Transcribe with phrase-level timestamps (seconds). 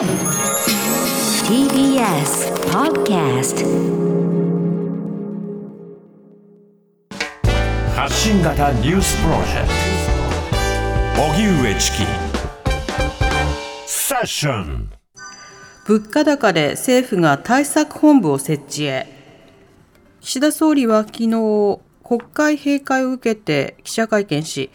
[0.00, 0.08] TBS
[2.72, 3.66] Podcast
[7.94, 9.68] 発信型ニュースプロジェク
[11.14, 11.22] ト。
[11.22, 11.98] 荻上チキ。
[13.84, 14.90] セッション。
[15.86, 19.06] 物価高で政府が対策本部を設置へ。
[20.22, 24.70] 岸田総理は昨日国会閉会を受けて記者会見し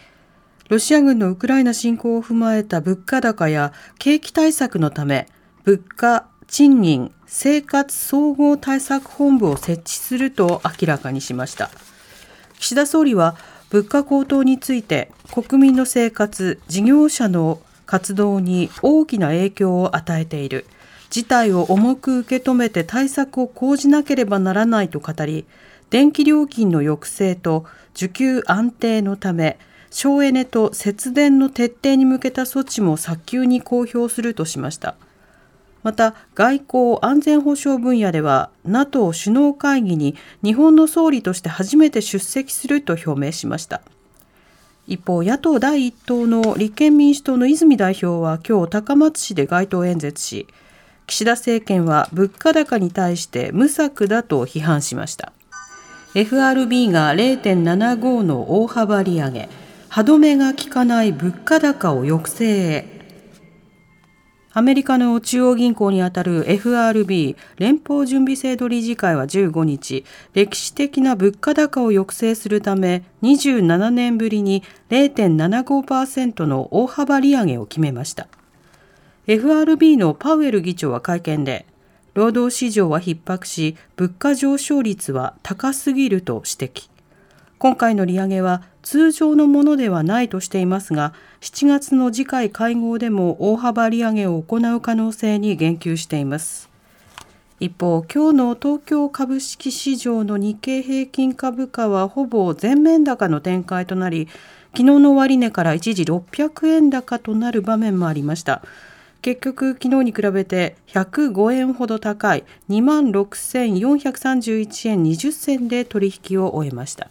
[0.68, 5.28] ロシア軍のウクライナ侵攻を踏まえた物価高や景気対策のため
[5.64, 11.70] 物価、賃金、生活総合対策本部を設置すると明らかにしました。
[12.58, 13.36] 岸田総理は
[13.70, 20.66] 物価高騰について国民の生活、事業者の活動に大きな影響を与えている。
[21.12, 25.46] 事態を重く受け止めて対策を講じなければならないと語り
[25.90, 29.58] 電気料金の抑制と需給安定のため
[29.96, 34.96] 省エネと節電の徹底に向けた措置も早急に公表するとしました。
[35.84, 43.82] また外交安全保障分野では NATO 首脳会議に日本の総理として初めて出席すると表明しました。
[44.86, 50.46] 一方野党第一党の立憲民主党の泉代表は今日高松市で街頭演説し
[51.08, 55.32] 岸田政権は物価高に対して無策だと批判しました。
[56.16, 59.65] FRB が0.75の大幅利上げ。
[59.96, 62.46] 歯止めが効かない物価高を抑制。
[62.46, 62.86] へ
[64.52, 78.28] アメリカの中央銀行にあたる FRB 連邦準備制度理事会は15日歴史的な物価高を抑制するため27年ぶりに0.75%の大幅利上げを決めました。
[79.28, 81.66] FRB のパウエル議長は会見で
[82.16, 86.95] 労働市場は逼迫し物価上昇率は高すぎると指摘。
[87.58, 96.70] 今回の利上げは通常のものではないとしていますが7月の次回会合でも大幅利上げを行う可能性に言及しています。
[97.62, 104.28] 一方今日の東京株式市場の日経平均株価はほぼ全面高の展開となり
[104.74, 108.62] 昨日の終値から一時600円高となる場面もありました。
[109.22, 117.10] 結局昨日に比べて105円ほど高い2万6431円20銭で取引を終えました。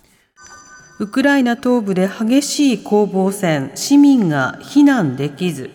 [1.00, 5.70] ウクライナ東部で激しい攻防戦、市民が避難できず。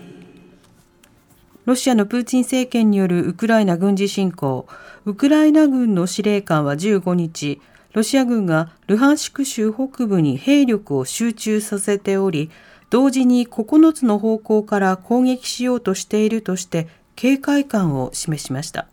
[1.66, 4.66] ロシアのプーチン政権によるウクライナ軍事侵攻、
[5.04, 7.60] ウクライナ軍の司令官は15日、
[7.92, 12.50] ロシア軍がルハンシク州北部に兵力を集中させており、
[12.90, 16.88] 同時に9つの方向から攻撃しようとしているとして
[17.18, 18.88] 警戒感を示しました。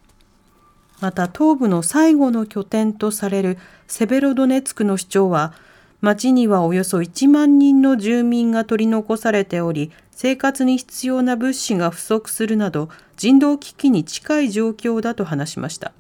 [1.00, 5.54] また東部の最後の拠点とされるセベロドネツクの市長は
[6.00, 15.92] 町にはおよそ1万人の住民が取り残されており、生活に必要な物資が不足するなど、人道危機に近い状況だと話しました。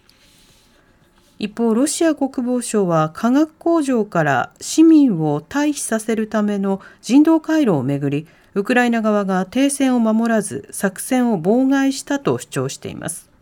[1.38, 13.35] 一方、ロシア国防省は化学工場から市民を退避させるための人道回廊をめぐり、ウクライナ側が停戦を守らず作戦を妨害したと主張しています。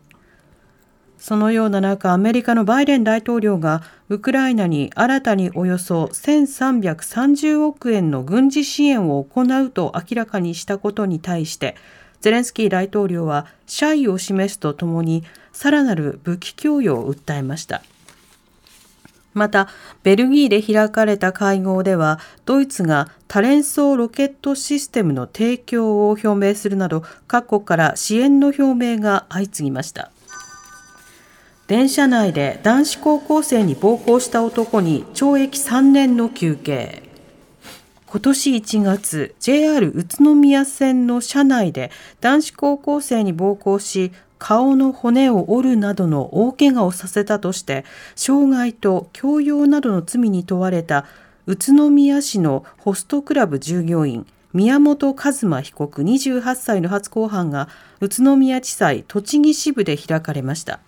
[1.17, 11.75] そのような中、アメリカのバイデン大統領がウクライナに新たにおよそ1330億円の軍事支援を行うと明らかにしたことに対して、
[12.21, 17.81] ゼレンスキー大統領は謝意を示すとともに、さらなる武器供与を訴えました。
[19.35, 19.67] また、
[20.03, 30.11] ベルギーで開かれた会合では、ドイツが多連装ロケットシステムの提供を表明するなど、各国から支援の表明が相次ぎました。
[31.67, 37.01] 電車内で男子高校生に暴行した男に懲役3年の求刑
[38.05, 41.89] 今年1月 JR 宇都宮線の車内で
[42.21, 47.83] 男子高校生に暴行し顔の骨を折るなどの大怪我をさせたとして
[48.15, 51.07] 傷害と強要などの罪に問われた
[51.47, 57.69] 宇都宮市のホストクラブ従業員宮本一馬被告28歳の初公判が
[58.01, 60.79] 宇都宮地裁栃木支部で開かれました。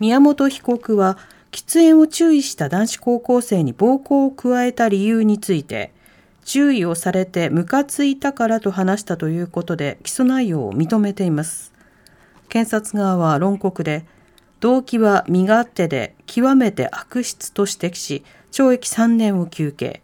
[0.00, 1.18] 宮本被告は
[1.52, 5.92] 喫煙を注意した男子高校生に暴行を加えた理由について
[6.44, 11.72] 注意をされてムカついたからと話したということで起訴内容を認めています。
[12.48, 14.06] 検察側は論告で
[14.60, 20.02] 動機は身勝手で極めて悪質と指摘し懲役3年を求刑。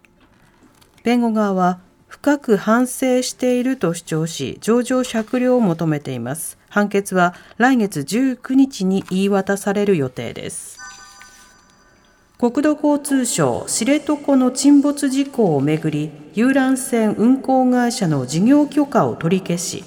[1.04, 6.58] 弁護側は深く反省していると主張し情状酌量を求めています。
[6.76, 10.78] 判決は来月19日に言い渡される予定です。
[12.36, 19.84] 国土交通省知床の沈没事故をめぐり遊覧船運航会社の事業許可を取り消し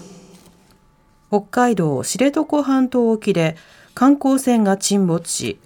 [1.30, 3.56] 北海道知床半島沖で
[3.94, 5.60] 観光船が沈没し、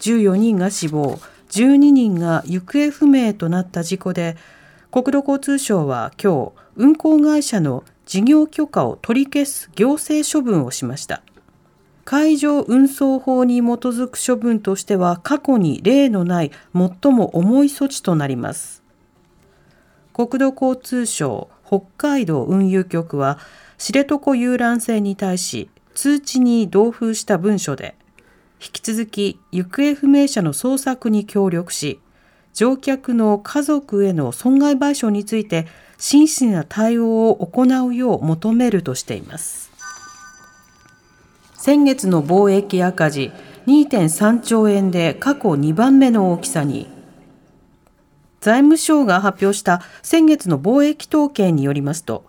[0.00, 1.18] 14人が死亡、
[1.50, 4.38] 12人が行方不明となった事故で、
[4.90, 11.22] 国土交通省は今日、運航会社の事業許可を取り消す行政処分をしました。
[12.04, 18.82] 海上運送法に基づく処分としては過去に例のない最も重い措置となります。
[20.12, 23.38] 国土交通省北海道運輸局は
[23.78, 27.94] 知床遊覧船に対し通知に同封した文書で
[28.60, 32.00] 引き続き行方不明者の捜索に協力し
[32.52, 35.66] 乗客の家族への損害賠償について
[35.98, 39.70] 真摯な対応を行うよう求めるとしています。
[41.54, 43.32] 先月の貿易赤字
[43.66, 46.88] 2.3兆円で過去2番目の大きさに。
[48.40, 52.24] 財務省が発表した先月の貿易統計によりますと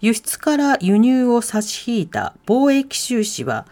[0.00, 3.66] 輸出から輸入を差し引いた貿易収支は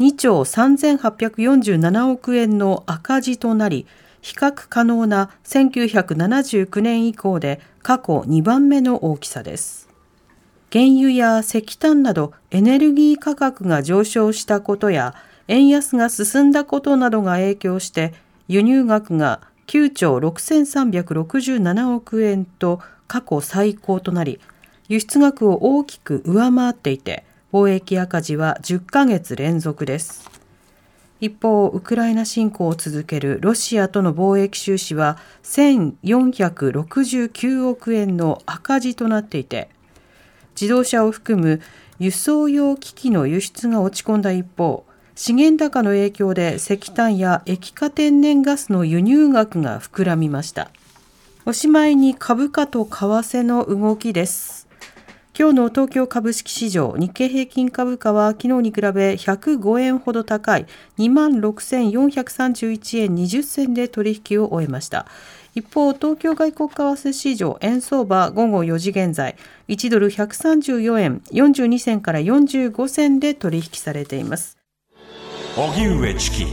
[0.00, 3.86] 2兆3847億円の赤字となり、
[4.22, 9.88] 比較可能な1979年以降で過去2番目の大きさです。
[10.72, 15.14] 原油や石炭などエネルギー価格が上昇したことや
[15.48, 18.14] 円安が進んだことなどが影響して
[18.46, 24.40] 輸入額が9兆6367億円と過去最高となり
[24.88, 30.29] 輸出額を大きく上回っていて、貿易赤字は10ヶ月連続です。
[31.20, 39.68] 一方、ウクライナ侵攻を続けるロシアとの貿易収支は1469億円の赤字となっていて、
[40.60, 41.60] 自動車を含む
[41.98, 50.70] 輸送用機器の輸出が落ち込んだ一方、資源高の影響で石炭や液化天然ガスの輸入額が膨らみました。
[51.44, 54.69] おしまいに株価と為替の動きです。
[55.40, 60.66] 今日の東京株式市場日経平均株価は昨日に比べ105円ほど高い
[60.98, 65.06] 26,431円20銭で取引を終えました。
[65.54, 69.36] 一方東京外国為替市場円相場午後4時現在
[69.68, 74.58] 1ドル134円42銭から45銭で取引されています。
[75.56, 76.44] 荻上チキ。